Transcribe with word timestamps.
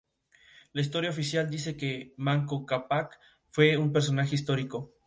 La 0.73 0.81
historia 0.81 1.11
oficial 1.11 1.47
dice 1.51 1.77
que 1.77 2.15
Manco 2.17 2.65
Cápac 2.65 3.19
fue 3.49 3.77
un 3.77 3.93
personaje 3.93 4.33
histórico. 4.33 4.95